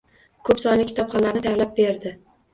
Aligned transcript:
Koʻp 0.47 0.61
sonli 0.63 0.87
kitobxonlarni 0.93 1.45
tayyorlab 1.45 1.77
berdi. 1.83 2.17